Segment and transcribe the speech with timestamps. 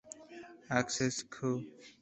[0.79, 1.63] Access Co.